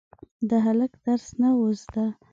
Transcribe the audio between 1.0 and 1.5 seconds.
درس نه